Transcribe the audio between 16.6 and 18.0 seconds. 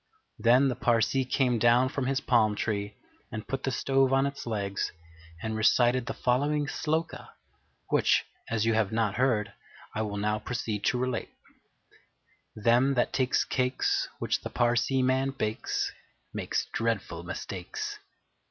dreadful mistakes.